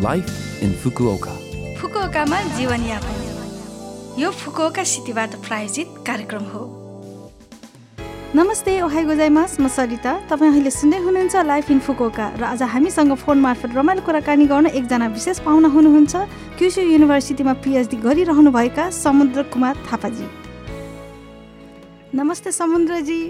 [0.00, 1.34] Life in Fukuoka
[1.76, 6.64] फुकुओकामा जीवनयापन यो Fukuoka सिटीबाट प्रायोजित कार्यक्रम हो
[8.36, 13.14] नमस्ते ओहाई गोजाइमास म सरिता तपाईँ अहिले सुन्दै हुनुहुन्छ लाइफ इन फुकुओका र आज हामीसँग
[13.24, 16.14] फोन मार्फत रमाइलो कुराकानी गर्न एकजना विशेष पाहुना हुनुहुन्छ
[16.58, 20.28] क्युसु युनिभर्सिटीमा पिएचडी गरिरहनुभएका समुद्र कुमार थापाजी
[22.14, 23.20] नमस्ते समुद्रजी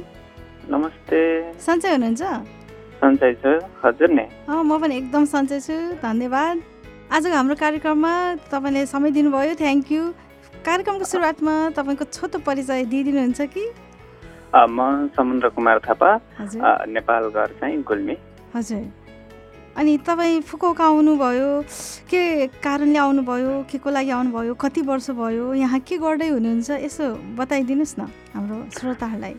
[0.70, 1.24] नमस्ते
[1.62, 2.55] सन्चै हुनुहुन्छ
[3.06, 3.50] सन्चै छु।
[3.82, 6.56] हजुर नि। म पनि एकदम सन्चै छु। धन्यवाद।
[7.14, 8.12] आजको हाम्रो कार्यक्रममा
[8.50, 10.02] तपाईँले समय दिनुभयो। थ्याङ्क यू
[10.66, 13.64] कार्यक्रमको सुरुवातमा तपाईँको छोटो परिचय दिइदिनुहुन्छ कि?
[14.50, 16.10] म समुद्र कुमार थापा।
[16.90, 18.16] नेपाल घर चाहिँ गुल्मी।
[18.54, 18.82] हजुर।
[19.78, 21.50] अनि तपाईँ फुकोका आउनुभयो।
[22.10, 22.22] के
[22.64, 23.52] कारणले आउनुभयो?
[23.70, 24.54] के को लागि आउनुभयो?
[24.58, 25.54] कति वर्ष भयो?
[25.62, 26.70] यहाँ के गर्दै हुनुहुन्छ?
[26.82, 27.06] यसो
[27.38, 29.34] बताइदिनुहोस् न हाम्रो श्रोताहरूलाई।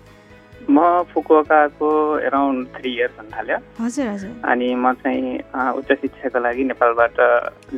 [0.69, 1.89] म फुकुवाकाको
[2.19, 5.37] एराउन्ड थ्री इयर्स हुन थाल्यो। हजुर हजुर। अनि म चाहिँ
[5.79, 7.15] उच्च शिक्षाको लागि नेपालबाट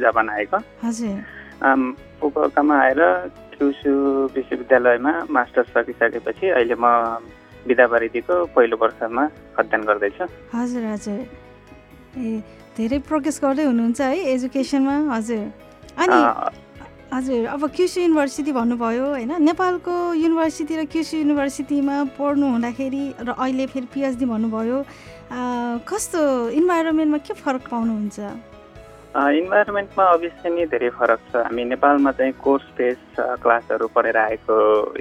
[0.01, 1.17] जापान आएको। हजुर।
[2.19, 3.01] फुकुवाकामा आएर
[3.53, 3.91] क्युसु
[4.35, 6.87] विश्वविद्यालयमा मास्टर्स सकिसकेपछि अहिले म
[7.67, 9.23] विद्यावारिधिको पहिलो वर्षमा
[9.59, 11.19] अध्ययन गर्दैछु। हजुर हजुर।
[12.17, 12.41] ए
[12.77, 15.43] धेरै प्रोग्रेस गर्दै हुनुहुन्छ है एजुकेसनमा हजुर।
[16.01, 16.19] अनि
[17.13, 19.31] हजुर अब क्युसु युनिभर्सिटी भन्नुभयो होइन?
[19.41, 24.77] नेपालको युनिभर्सिटी र क्युसु युनिभर्सिटीमा पढ्नु हुँदाखेरि र अहिले फेरि पिएचडी भन्नुभयो
[25.89, 26.21] कस्तो
[26.59, 28.19] इन्भाइरोमेन्टमा के फरक पाउनुहुन्छ?
[29.09, 33.01] इन्भाइरोमेन्टमा अभियसली नै धेरै फरक छ। हामी नेपालमा चाहिँ कोर्स बेस
[33.41, 34.55] क्लासहरू पढेर आएको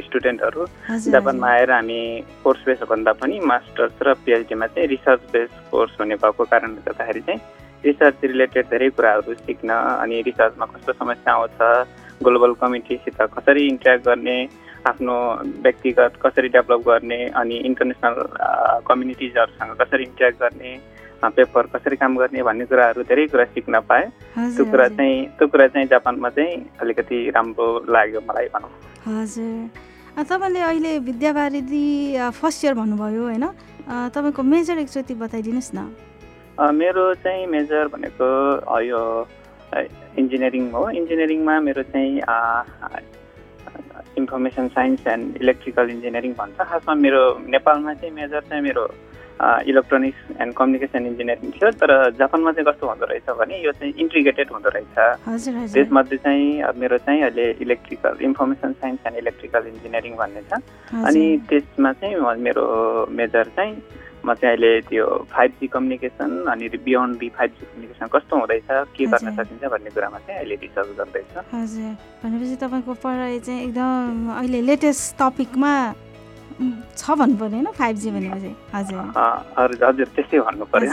[0.08, 0.64] स्टुडेन्टहरू
[1.12, 2.00] जापानमा आएर हामी
[2.40, 7.20] कोर्स बेस भन्दा पनि मास्टर्स र पिएचडीमा चाहिँ रिसर्च बेस कोर्स हुने भएको कारणले गर्दाखेरि
[7.28, 7.40] चाहिँ
[7.84, 9.70] रिसर्च रिलेटेड धेरै कुराहरू सिक्न
[10.04, 11.58] अनि रिसर्चमा कस्तो समस्या आउँछ
[12.24, 14.36] ग्लोबल कमिटीसित कसरी इन्ट्याक्ट गर्ने
[14.86, 15.14] आफ्नो
[15.64, 18.16] व्यक्तिगत कसरी डेभलप गर्ने अनि इन्टरनेसनल
[18.88, 20.72] कम्युनिटिजहरूसँग कसरी इन्ट्याक्ट गर्ने
[21.18, 24.06] पेपर कसरी काम गर्ने भन्ने कुराहरू धेरै कुरा सिक्न पाएँ।
[24.54, 28.70] त्यो कुरा चाहिँ त्यो कुरा चाहिँ जापानमा चाहिँ अलिकति राम्रो लाग्यो मलाई भनौँ।
[29.06, 31.86] हजुर। तपाईँले अहिले विद्यावारिधि
[32.38, 33.44] फर्स्ट इयर भन्नुभयो होइन?
[34.14, 35.78] तपाईँको मेजर एकचोटि बताइदिनुहोस् न।
[36.58, 38.28] मेरो चाहिँ मेजर भनेको
[38.82, 39.00] यो
[40.18, 42.18] इन्जिनियरिङ हो। इन्जिनियरिङमा मेरो चाहिँ
[44.18, 47.22] information science and electrical engineering भन्छ। खासमा मेरो
[47.54, 48.84] नेपालमा चाहिँ मेजर चाहिँ मेरो
[49.70, 54.50] इलेक्ट्रोनिक्स एन्ड कम्युनिकेसन इन्जिनियरिङ थियो। तर जापानमा चाहिँ कस्तो हुँदो रहेछ भने यो चाहिँ इन्ट्रिग्रेटेड
[54.50, 54.98] हुँदो रहेछ।
[55.74, 60.58] त्यसमध्ये चाहिँ मेरो चाहिँ अहिले electrical information science and electrical engineering भन्ने छ।
[61.06, 62.66] अनि त्यसमा चाहिँ मेरो
[63.14, 63.74] मेजर चाहिँ
[64.24, 68.68] म चाहिँ अहिले त्यो फाइभ जी कम्युनिकेसन अनि beyond B five G communication कस्तो हुँदैछ?
[68.96, 71.92] के गर्न सकिन्छ भन्ने कुरामा चाहिँ अहिले रिसर्च गर्दैछ। हजुर।
[72.24, 75.72] भनेपछि तपाईँको पढाइ चाहिँ एकदम अहिले लेटेस्ट टपिकमा
[76.98, 78.52] छ भन्नु पर्यो होइन फाइभ जी भनेपछि?
[78.74, 79.02] हजुर।
[79.86, 80.92] हजुर त्यस्तै भन्नु पर्यो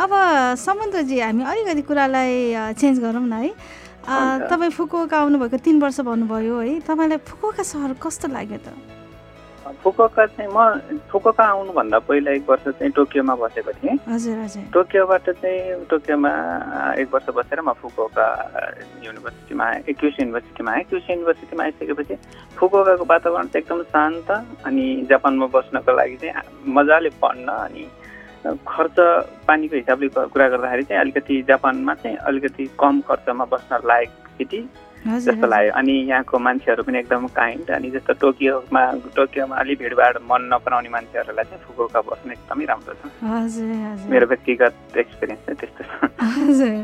[0.00, 0.10] अब
[0.56, 2.32] समुद्रजी हामी अलिकति कुरालाई
[2.80, 3.50] चेन्ज गरौँ न है।
[4.48, 8.68] तपाईँ फुकुका आउनुभएको तिन वर्ष भन्नुभयो है। तपाईँलाई फुकुका सहर कस्तो लाग्यो त?
[9.62, 10.58] फुकोका चाहिँ म
[11.10, 13.96] फुकोका आउनुभन्दा पहिला एक वर्ष चाहिँ टोकियोमा बसेको थिएँ।
[14.74, 16.30] टोकियोबाट चाहिँ टोकियोमा
[16.98, 18.26] एक वर्ष बसेर म फुकोका
[19.04, 22.14] युनिभर्सिटीमा आएँ क्युस युनिभर्सिटीमा आएँ। क्युस युनिभर्सिटीमा आइसकेपछि
[22.58, 24.30] फुकोकाको वातावरण चाहिँ एकदम शान्त
[24.66, 27.86] अनि जापानमा बस्नको लागि चाहिँ मजाले पढ्न अनि
[28.66, 28.96] खर्च
[29.46, 34.60] पानीको हिसाबले कुरा गर्दाखेरि चाहिँ अलिकति जापानमा चाहिँ अलिकति कम खर्चमा बस्न लायक सिटी।
[35.06, 38.82] जस्तो लाग्यो। अनि यहाँको मान्छेहरू पनि एकदम काइन्ड अनि जस्तो टोकियोमा
[39.16, 43.02] टोकियोमा अलिक भिडभाड मन नपराउने मान्छेहरूलाई चाहिँ फुकुका बस्नु एकदमै राम्रो छ।
[44.10, 45.90] मेरो व्यक्तिगत एक्सपिरियन्स चाहिँ त्यस्तो छ।
[46.38, 46.74] हजुर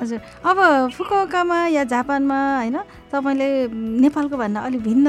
[0.00, 0.18] हजुर।
[0.50, 0.58] अब
[0.96, 2.76] फुकुकामा या जापानमा होइन
[3.12, 3.48] तपाईँले
[4.02, 5.08] नेपालको भन्दा अलिक भिन्न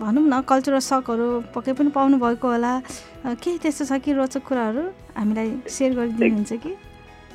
[0.00, 2.72] भनौँ न कल्चरल सकहरू पक्कै पनि पाउनु भएको होला
[3.44, 4.84] केही त्यस्तो छ कि रोचक कुराहरू?
[5.16, 6.72] हामीलाई सेयर गरिदिनुहुन्छ कि?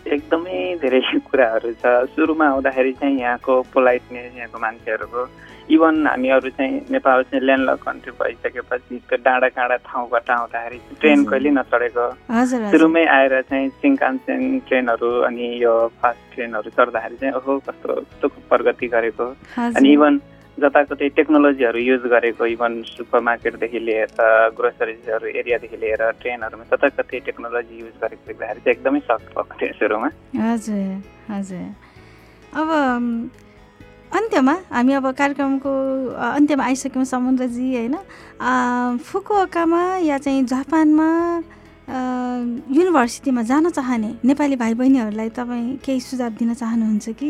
[0.08, 5.24] एकदमै धेरै कुराहरू छ। सुरुमा आउँदाखेरि चाहिँ यहाँको पोलाइटनेस यहाँको मान्छेहरूको
[5.70, 11.50] इभन हामीहरू चाहिँ नेपाल चाहिँ ल्यान्डलक कन्ट्री भइसकेपछि त्यो डाँडा काँडा ठाउँबाट आउँदाखेरि ट्रेन कहिले
[11.50, 12.06] नचढेको?
[12.74, 18.88] सुरुमै आएर चाहिँ सिङ्कान्सेन ट्रेनहरू अनि यो फास्ट ट्रेनहरू चढ्दाखेरि चाहिँ ओहो कस्तो कस्तो प्रगति
[18.88, 19.26] गरेको।
[19.78, 20.14] अनि इभन
[20.60, 24.12] जताकतै टेक्नोलोजीहरू युज गरेको इभन सुपर मार्केटदेखि लिएर
[24.58, 30.10] ग्रोसरिजहरू एरियादेखि लिएर ट्रेनहरूमा जताकतै टेक्नोलोजी युज गरेको देख्दाखेरि चाहिँ एकदमै सक भएको थियो सुरुमा।
[30.48, 30.90] हजुर
[31.30, 31.68] हजुर।
[32.60, 32.68] अब
[34.18, 35.72] अन्त्यमा हामी अब कार्यक्रमको
[36.34, 37.96] अन्त्यमा आइसक्यौँ समुद्रजी होइन?
[39.06, 41.10] फुकुकामा या चाहिँ जापानमा
[41.90, 47.30] युनिभर्सिटीमा जान चाहने नेपाली भाइ बहिनीहरूलाई तपाईँ केही सुझाव दिन चाहनुहुन्छ कि?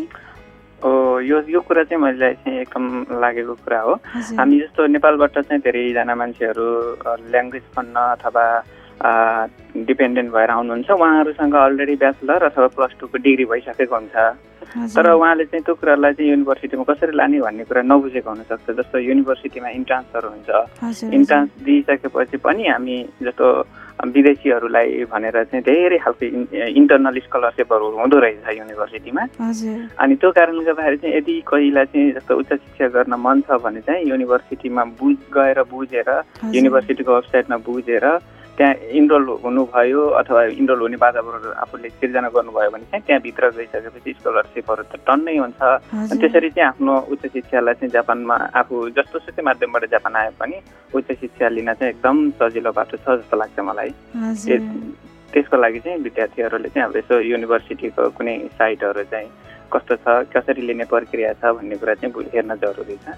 [1.22, 2.84] यो यो कुरा चाहिँ मलाई चाहिँ एकदम
[3.22, 3.94] लागेको कुरा हो।
[4.40, 6.68] हामी जस्तो नेपालबाट चाहिँ धेरैजना मान्छेहरू
[7.32, 8.46] ल्याङ्ग्वेज पढ्न अथवा
[9.90, 14.16] डिपेन्डेन्ट भएर आउनुहुन्छ। उहाँहरूसँग अलरेडी ब्याचलर अथवा प्लस टूको डिग्री भइसकेको हुन्छ।
[14.96, 19.70] तर उहाँले चाहिँ त्यो कुरालाई चाहिँ युनिभर्सिटीमा कसरी लाने भन्ने कुरा नबुझेको हुनसक्छ। जस्तो युनिभर्सिटीमा
[19.80, 20.50] इन्ट्रान्सहरू हुन्छ।
[21.16, 23.48] इन्ट्रान्स दिइसकेपछि पनि हामी जस्तो
[24.08, 26.26] विदेशीहरूलाई भनेर चाहिँ धेरै खालको
[26.72, 29.24] इन्टरनल स्कलरसिपहरू हुँदो रहेछ युनिभर्सिटीमा
[30.00, 33.82] अनि त्यो कारणले गर्दाखेरि चाहिँ यदि कोहीलाई चाहिँ जस्तो उच्च शिक्षा गर्न मन छ भने
[33.82, 36.10] चाहिँ युनिभर्सिटीमा बुझ गएर बुझेर
[36.56, 38.06] युनिभर्सिटीको वेबसाइटमा बुझेर
[38.60, 44.84] त्यहाँ इनरोल हुनुभयो अथवा इनरोल हुने वातावरण आफूले सिर्जना गर्नुभयो भने चाहिँ त्यहाँभित्र गइसकेपछि स्कलरसिपहरू
[44.92, 45.60] त टन्नै हुन्छ।
[46.20, 50.60] त्यसरी चाहिँ आफ्नो उच्च शिक्षालाई चाहिँ जापानमा आफू जस्तो सुकै माध्यमबाट जापान आए पनि
[50.92, 53.92] उच्च शिक्षा लिन चाहिँ एकदम सजिलो बाटो छ जस्तो लाग्छ मलाई।
[55.32, 59.30] त्यसको लागि चाहिँ विद्यार्थीहरूले चाहिँ अब यसो युनिभर्सिटीको कुनै साइटहरू चाहिँ
[59.72, 63.16] कस्तो छ कसरी लिने प्रक्रिया छ भन्ने कुरा चाहिँ हेर्न जरुरी छ।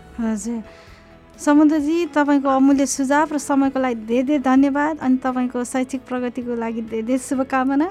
[1.41, 6.81] समुद्रजी तपाईँको अमूल्य सुझाव र समयको लागि धेरै धेरै धन्यवाद अनि तपाईँको शैक्षिक प्रगतिको लागि
[6.91, 7.89] धेरै धेरै शुभकामना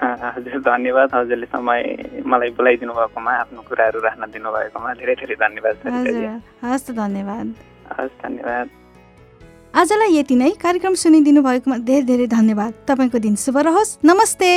[0.00, 1.80] हजुर धन्यवाद। हजुरले समय
[2.24, 6.24] मलाई बोलाइदिनु भएकोमा आफ्नो कुराहरू राख्न दिनुभएकोमा धेरै धेरै धन्यवाद हजुर
[6.64, 7.46] हस् धन्यवाद।
[7.98, 8.66] हस् धन्यवाद।
[9.74, 14.50] आजलाई यति नै। कार्यक्रम सुनिदिनु भएकोमा धेरै धेरै धन्यवाद। तपाईँको दिन शुभ रहोस्। नमस्ते।